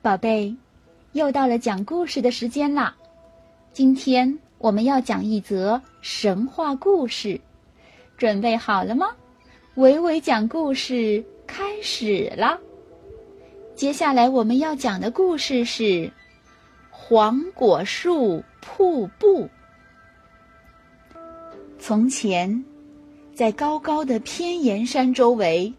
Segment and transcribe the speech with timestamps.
[0.00, 0.54] 宝贝，
[1.12, 2.94] 又到了讲故事的时间啦！
[3.72, 7.40] 今天我们要讲一则神话故事，
[8.16, 9.08] 准备好了吗？
[9.74, 12.60] 伟伟讲故事开始了。
[13.74, 16.10] 接下来我们要讲的故事是
[16.90, 19.48] 黄果树瀑布。
[21.80, 22.64] 从前，
[23.34, 25.72] 在高高的偏岩山周围，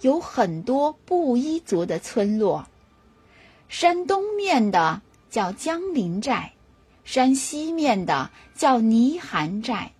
[0.00, 2.66] 有很多布依族的村落。
[3.68, 6.52] 山东面的叫江陵寨，
[7.04, 9.90] 山西面的叫泥寒寨，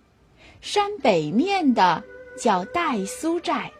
[0.61, 2.03] 山北面的
[2.39, 3.71] 叫岱苏寨，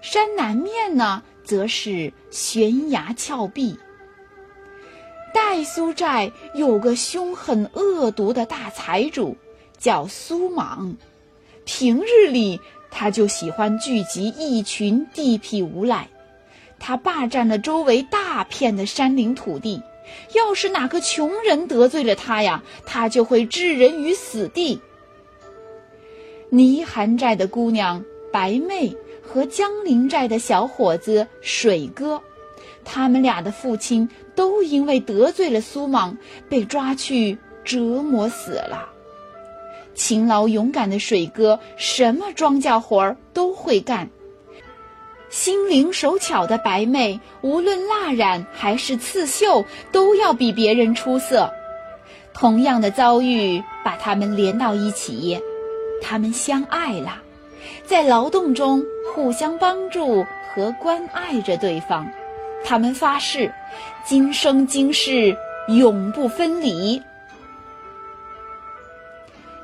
[0.00, 3.78] 山南面呢则是悬崖峭壁。
[5.34, 9.36] 岱苏寨有个凶狠恶毒的大财主，
[9.76, 10.96] 叫苏莽。
[11.64, 16.08] 平日里他就喜欢聚集一群地痞无赖。
[16.78, 19.82] 他霸占了周围大片的山林土地，
[20.34, 24.80] 要是哪个穷人得罪了他呀，他就会置人于死地。
[26.50, 32.22] 泥寒寨的姑娘白妹和江陵寨的小伙子水哥，
[32.84, 36.16] 他们俩的父亲都因为得罪了苏莽，
[36.48, 38.90] 被抓去折磨死了。
[39.94, 44.10] 勤劳勇敢的水哥，什么庄稼活儿都会干。
[45.28, 51.52] 心灵手巧的白妹，无论蜡染还是刺绣，都要比别人出色。
[52.32, 55.40] 同样的遭遇把他们连到一起，
[56.02, 57.22] 他们相爱了，
[57.84, 62.06] 在劳动中互相帮助和关爱着对方。
[62.64, 63.52] 他们发誓，
[64.04, 65.36] 今生今世
[65.68, 67.02] 永不分离。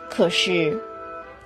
[0.09, 0.83] 可是。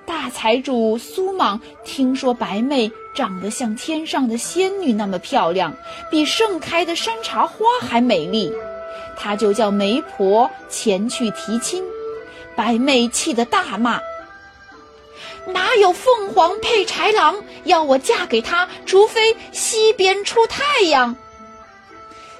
[0.06, 5.74] 大财主苏莽听说白妹长得像天上的仙女那么漂亮，
[6.12, 8.52] 比盛开的山茶花还美丽，
[9.16, 11.82] 他就叫媒婆前去提亲。
[12.54, 14.00] 白妹气得大骂
[15.52, 17.42] ：“哪有凤凰配豺狼？
[17.64, 21.16] 要我嫁给他，除非西边出太阳。”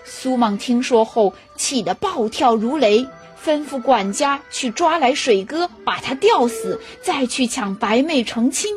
[0.06, 3.06] 苏莽听说后，气得暴跳如雷。
[3.46, 8.74] 吩咐管家去抓来水哥，把他吊死，再去抢白妹成亲。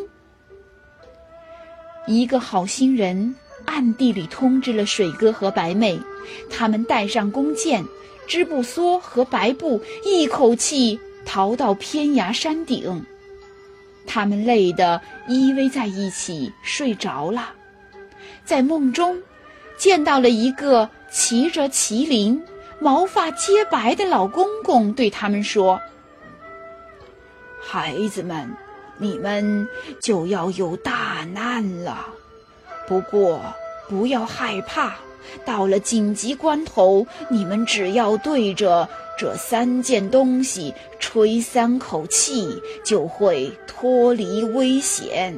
[2.06, 3.34] 一个好心人
[3.66, 6.00] 暗地里通知了水哥和白妹，
[6.52, 7.84] 他们带上弓箭，
[8.28, 13.03] 织布梭和白布，一口气逃到偏崖山顶。
[14.06, 17.53] 他们累得依偎在一起睡着了，
[18.46, 19.19] 在梦中，
[19.79, 22.40] 见到了一个骑着麒麟。
[22.81, 25.81] 毛发皆白的老公公对他们说
[27.59, 28.50] ：“孩子们，
[28.97, 29.67] 你们
[30.00, 32.07] 就要有大难了。
[32.88, 33.41] 不过
[33.90, 34.95] 不要害怕，
[35.44, 45.38] 到了紧急关头，你们只要对着这三件东西吹三口气，就会脱离危险。”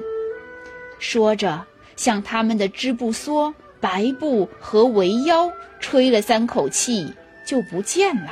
[1.00, 1.66] 说着，
[1.96, 7.12] 向他们的织布梭、白布和围腰吹了三口气。
[7.52, 8.32] 就不见了。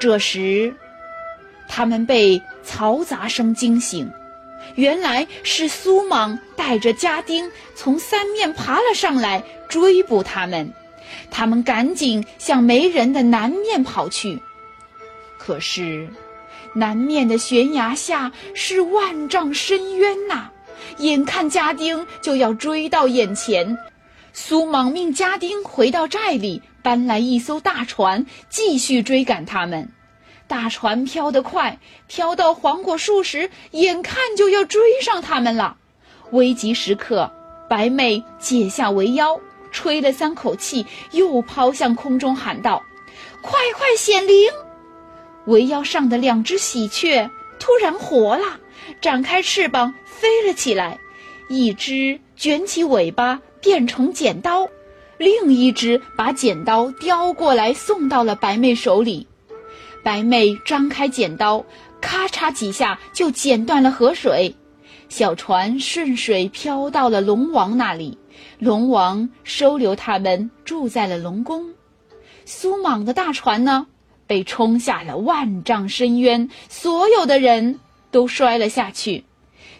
[0.00, 0.74] 这时，
[1.68, 4.10] 他们被嘈杂声惊醒，
[4.76, 10.72] 原来是苏莽带着家丁从三面爬了上来追捕他们。
[11.30, 14.40] 他们赶紧向没人的南面跑去，
[15.38, 16.08] 可是
[16.74, 20.48] 南面的悬崖下是万丈深渊呐！
[20.96, 23.76] 眼看家丁就要追到眼前，
[24.38, 26.60] 苏莽命家丁回到寨里。
[26.82, 29.90] 搬来一艘大船，继续追赶他们。
[30.46, 35.78] 大船飘得快，飘到黄果树时，眼看就要追上他们了。
[36.32, 37.32] 危急时刻，
[37.70, 39.40] 白妹解下围腰，
[39.72, 42.84] 吹了三口气，又抛向空中，喊道
[43.40, 44.36] ：“快快显灵！”
[45.46, 48.60] 围腰上的两只喜鹊突然活了，
[49.00, 51.00] 展开翅膀飞了起来，
[51.48, 54.68] 一只卷起尾巴变成剪刀。
[55.18, 59.26] 另一只把剪刀叼过来，送到了白妹手里。
[60.04, 61.64] 白妹张开剪刀，
[62.00, 64.54] 咔嚓几下就剪断了河水。
[65.08, 68.18] 小船顺水飘到了龙王那里，
[68.58, 71.72] 龙王收留他们，住在了龙宫。
[72.44, 73.86] 苏莽的大船呢，
[74.26, 79.24] 被冲下了万丈深渊，所有的人都摔了下去，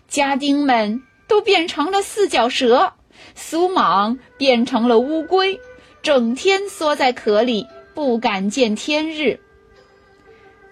[0.09, 1.03] 家丁们
[1.37, 2.95] 都变成了四脚蛇。
[3.35, 5.61] 苏莽变成了乌龟，
[6.01, 9.39] 整天缩在壳里，不敢见天日。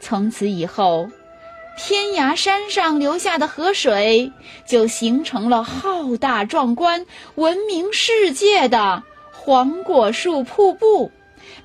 [0.01, 1.11] 从此以后，
[1.77, 4.33] 天涯山上流下的河水
[4.67, 9.03] 就形成了浩大壮观、闻名世界的
[9.33, 11.13] 黄果树瀑布，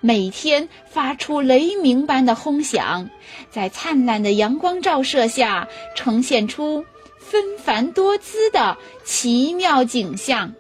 [0.02, 3.10] 每天发出雷鸣般的轰响，
[3.50, 6.84] 在灿烂的阳光照射下，呈现出
[7.20, 10.54] 纷繁多姿的奇妙景象。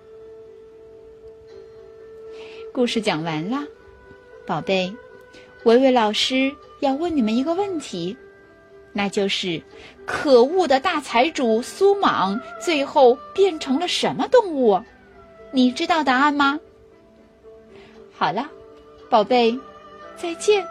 [2.71, 3.65] 故事讲完了，
[4.45, 4.94] 宝贝，
[5.63, 8.15] 维维老师要问你们一个问题，
[8.94, 9.63] 那就是：
[10.06, 14.79] 可恶的大财主苏莽最后变成了什么动物？
[15.51, 16.59] 你知道答案吗？
[18.15, 18.51] 好了。
[19.09, 19.57] 宝贝，
[20.15, 20.63] 再见。